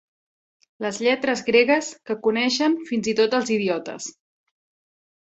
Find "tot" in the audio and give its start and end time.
3.23-3.39